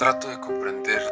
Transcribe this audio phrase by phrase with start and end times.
[0.00, 1.02] Trato de comprender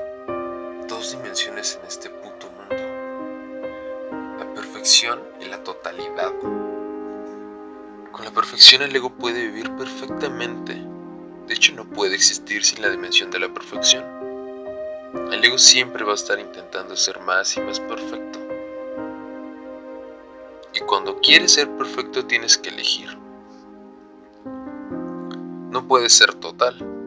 [0.88, 4.38] dos dimensiones en este puto mundo.
[4.38, 6.32] La perfección y la totalidad.
[8.10, 10.72] Con la perfección el ego puede vivir perfectamente.
[11.46, 14.06] De hecho no puede existir sin la dimensión de la perfección.
[15.32, 18.38] El ego siempre va a estar intentando ser más y más perfecto.
[20.72, 23.18] Y cuando quieres ser perfecto tienes que elegir.
[25.70, 26.97] No puedes ser total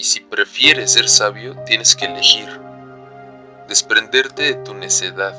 [0.00, 2.48] y si prefieres ser sabio, tienes que elegir.
[3.68, 5.34] Desprenderte de tu necedad,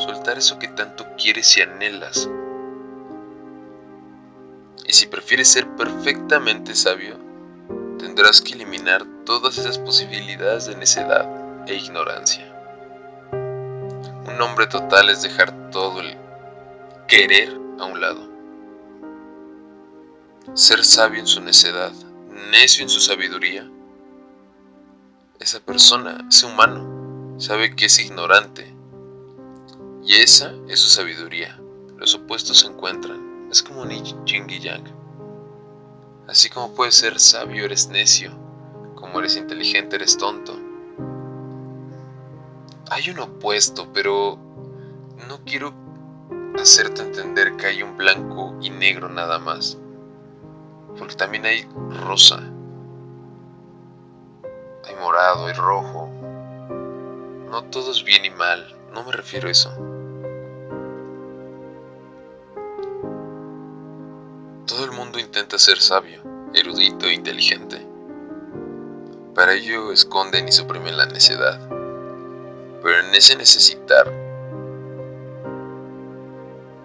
[0.00, 2.28] soltar eso que tanto quieres y anhelas.
[4.84, 7.20] Y si prefieres ser perfectamente sabio,
[8.00, 11.28] tendrás que eliminar todas esas posibilidades de necedad
[11.68, 12.52] e ignorancia.
[13.30, 16.16] Un hombre total es dejar todo el
[17.06, 18.28] querer a un lado.
[20.54, 21.92] Ser sabio en su necedad,
[22.50, 23.70] necio en su sabiduría,
[25.50, 28.72] esa persona, ese humano, sabe que es ignorante.
[30.04, 31.60] Y esa es su sabiduría.
[31.96, 33.48] Los opuestos se encuentran.
[33.50, 34.84] Es como un yin y yang.
[36.28, 38.30] Así como puedes ser sabio, eres necio.
[38.94, 40.56] Como eres inteligente, eres tonto.
[42.88, 44.38] Hay un opuesto, pero
[45.26, 45.74] no quiero
[46.60, 49.78] hacerte entender que hay un blanco y negro nada más.
[50.96, 51.66] Porque también hay
[52.04, 52.40] rosa
[54.86, 56.08] hay morado, hay rojo.
[57.50, 59.70] No todo es bien y mal, no me refiero a eso.
[64.66, 66.22] Todo el mundo intenta ser sabio,
[66.54, 67.86] erudito e inteligente.
[69.34, 71.60] Para ello esconden y suprimen la necedad.
[72.82, 74.06] Pero en ese necesitar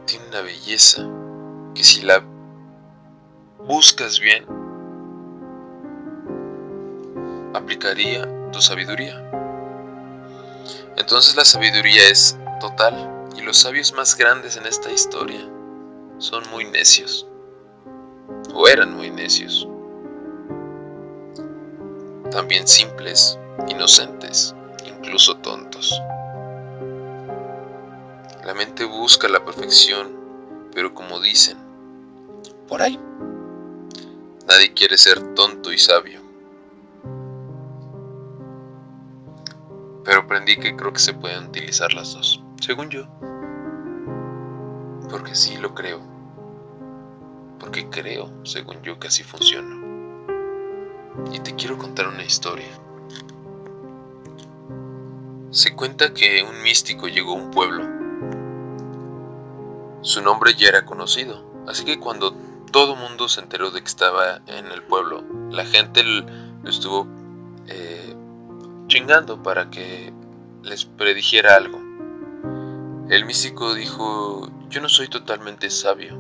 [0.05, 1.07] tiene una belleza
[1.73, 2.23] que si la
[3.59, 4.45] buscas bien,
[7.55, 9.21] aplicaría tu sabiduría.
[10.97, 15.41] Entonces la sabiduría es total y los sabios más grandes en esta historia
[16.17, 17.27] son muy necios
[18.53, 19.67] o eran muy necios.
[22.31, 24.55] También simples, inocentes,
[24.85, 26.01] incluso tontos.
[28.43, 30.15] La mente busca la perfección,
[30.73, 31.57] pero como dicen,
[32.67, 32.99] por ahí,
[34.47, 36.24] nadie quiere ser tonto y sabio.
[40.05, 43.07] Pero aprendí que creo que se pueden utilizar las dos, según yo.
[45.09, 45.99] Porque sí lo creo.
[47.59, 49.75] Porque creo, según yo, que así funciona.
[51.31, 52.67] Y te quiero contar una historia.
[55.49, 57.83] Se cuenta que un místico llegó a un pueblo.
[60.01, 62.35] Su nombre ya era conocido, así que cuando
[62.71, 67.07] todo mundo se enteró de que estaba en el pueblo, la gente lo estuvo
[68.95, 70.13] chingando para que
[70.63, 71.77] les predijera algo.
[73.09, 76.17] El místico dijo, yo no soy totalmente sabio,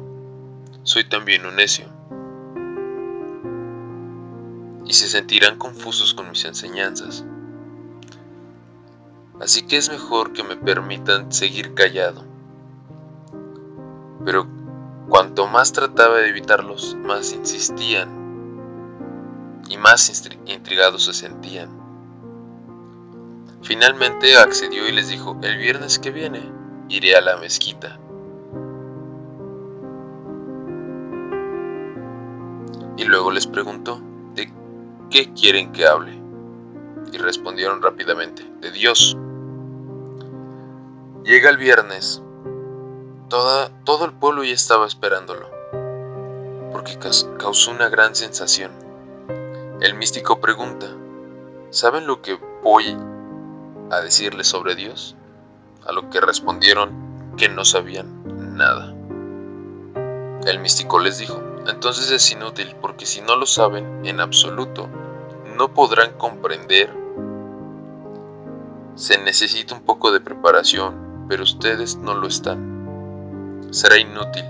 [0.83, 1.85] soy también un necio.
[4.85, 7.23] Y se sentirán confusos con mis enseñanzas.
[9.39, 12.25] Así que es mejor que me permitan seguir callado.
[14.25, 14.47] Pero
[15.07, 18.09] cuanto más trataba de evitarlos, más insistían
[19.69, 21.84] y más intrigados se sentían.
[23.65, 26.51] Finalmente accedió y les dijo, el viernes que viene
[26.87, 27.99] iré a la mezquita.
[32.95, 33.99] Y luego les preguntó,
[34.35, 34.53] ¿de
[35.09, 36.13] qué quieren que hable?
[37.11, 39.17] Y respondieron rápidamente, de Dios.
[41.23, 42.21] Llega el viernes.
[43.29, 45.49] Toda, todo el pueblo ya estaba esperándolo,
[46.71, 46.99] porque
[47.39, 48.73] causó una gran sensación.
[49.81, 50.85] El místico pregunta,
[51.71, 52.95] ¿saben lo que voy
[53.91, 55.15] a decirles sobre Dios,
[55.85, 58.93] a lo que respondieron que no sabían nada.
[60.45, 64.87] El místico les dijo, entonces es inútil porque si no lo saben en absoluto,
[65.57, 66.91] no podrán comprender.
[68.95, 73.67] Se necesita un poco de preparación, pero ustedes no lo están.
[73.71, 74.45] Será inútil.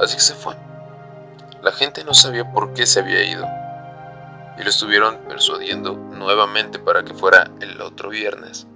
[0.00, 0.54] Así que se fue.
[1.62, 3.57] La gente no sabía por qué se había ido
[4.58, 8.66] y lo estuvieron persuadiendo nuevamente para que fuera el otro viernes.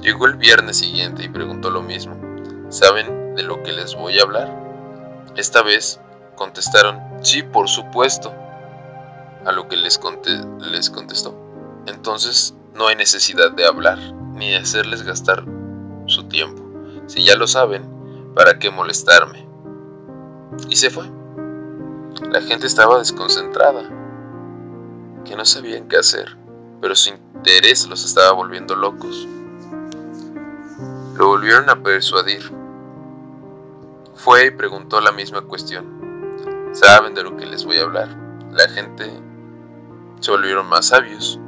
[0.00, 2.16] Llegó el viernes siguiente y preguntó lo mismo.
[2.68, 4.54] ¿Saben de lo que les voy a hablar?
[5.36, 6.00] Esta vez
[6.36, 8.32] contestaron, sí, por supuesto.
[9.44, 10.00] A lo que les,
[10.60, 11.36] les contestó.
[11.86, 13.98] Entonces no hay necesidad de hablar
[14.32, 15.44] ni de hacerles gastar
[16.06, 16.62] su tiempo.
[17.06, 19.46] Si ya lo saben, ¿para qué molestarme?
[20.68, 21.10] Y se fue.
[22.30, 24.03] La gente estaba desconcentrada
[25.24, 26.36] que no sabían qué hacer.
[26.80, 29.26] pero su interés los estaba volviendo locos.
[31.16, 32.52] Lo volvieron a persuadir.
[34.14, 36.70] Fue y preguntó la misma cuestión.
[36.72, 38.08] Saben de lo que les voy a hablar.
[38.50, 39.10] La gente
[40.20, 41.40] se volvieron más sabios.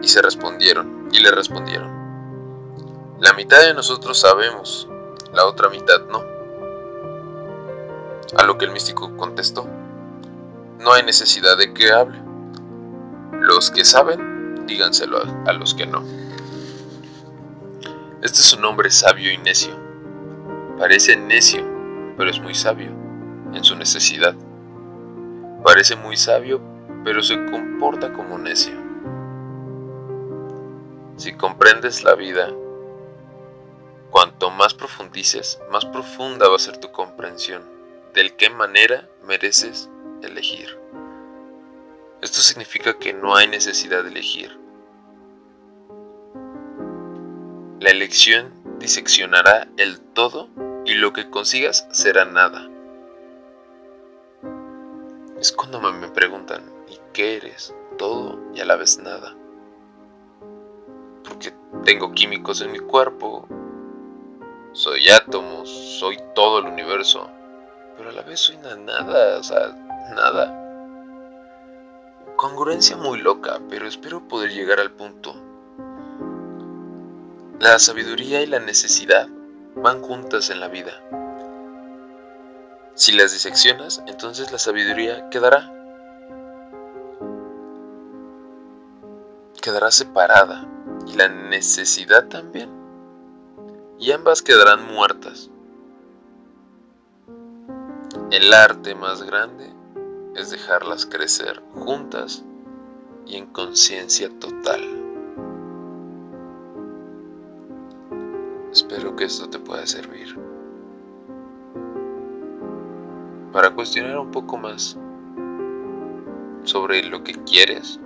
[0.00, 1.90] Y se respondieron, y le respondieron.
[3.20, 4.88] La mitad de nosotros sabemos,
[5.32, 6.22] la otra mitad no.
[8.36, 9.66] A lo que el místico contestó,
[10.78, 12.18] no hay necesidad de que hable.
[13.40, 16.04] Los que saben, díganselo a, a los que no.
[18.22, 19.74] Este es un hombre sabio y necio.
[20.78, 21.64] Parece necio,
[22.16, 22.90] pero es muy sabio
[23.52, 24.34] en su necesidad.
[25.64, 26.60] Parece muy sabio,
[27.04, 28.74] pero se comporta como necio.
[31.16, 32.50] Si comprendes la vida,
[34.10, 37.62] cuanto más profundices, más profunda va a ser tu comprensión
[38.14, 39.90] del qué manera mereces
[40.26, 40.76] elegir.
[42.20, 44.58] Esto significa que no hay necesidad de elegir,
[47.80, 50.48] La elección diseccionará el todo
[50.84, 52.68] y lo que consigas será nada.
[55.38, 57.72] Es cuando me preguntan, ¿y qué eres?
[57.96, 59.36] Todo y a la vez nada.
[61.22, 61.54] Porque
[61.84, 63.46] tengo químicos en mi cuerpo,
[64.72, 65.70] soy átomos,
[66.00, 67.30] soy todo el universo,
[67.98, 69.68] pero a la vez soy nada, o sea,
[70.14, 70.64] nada.
[72.36, 75.34] Congruencia muy loca, pero espero poder llegar al punto
[77.60, 79.26] la sabiduría y la necesidad
[79.74, 80.92] van juntas en la vida.
[82.94, 85.72] Si las diseccionas, entonces la sabiduría quedará.
[89.60, 90.68] Quedará separada
[91.08, 92.70] y la necesidad también.
[93.98, 95.50] Y ambas quedarán muertas.
[98.30, 99.72] El arte más grande
[100.36, 102.44] es dejarlas crecer juntas
[103.26, 104.82] y en conciencia total.
[108.70, 110.38] Espero que esto te pueda servir
[113.50, 114.98] para cuestionar un poco más
[116.64, 117.98] sobre lo que quieres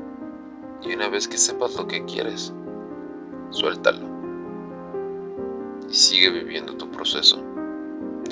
[0.83, 2.53] y una vez que sepas lo que quieres,
[3.51, 4.07] suéltalo
[5.91, 7.52] y sigue viviendo tu proceso.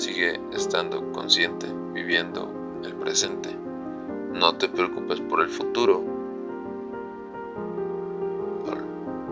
[0.01, 2.51] Sigue estando consciente, viviendo
[2.83, 3.55] el presente.
[4.33, 6.03] No te preocupes por el futuro.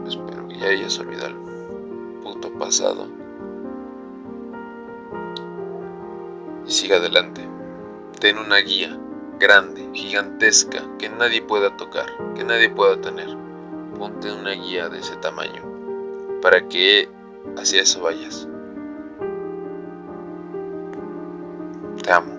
[0.06, 1.40] Espero que ya hayas olvidado
[2.60, 3.08] pasado
[6.68, 7.42] y siga adelante.
[8.20, 8.96] Ten una guía
[9.40, 12.06] grande, gigantesca, que nadie pueda tocar,
[12.36, 13.36] que nadie pueda tener.
[13.98, 15.64] Ponte una guía de ese tamaño
[16.44, 17.10] para que
[17.58, 18.48] hacia eso vayas.
[22.10, 22.39] Te amo.